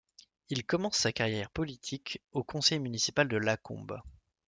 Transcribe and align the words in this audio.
Il 0.49 0.65
commence 0.65 0.95
sa 0.97 1.11
carrière 1.11 1.51
politique 1.51 2.23
au 2.31 2.43
conseil 2.43 2.79
municipal 2.79 3.27
de 3.27 3.37
Lacombe. 3.37 4.01